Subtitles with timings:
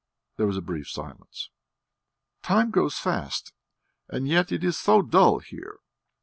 [0.37, 1.51] There was a brief silence.
[2.41, 3.53] "Time goes fast,
[4.09, 5.77] and yet it is so dull here!"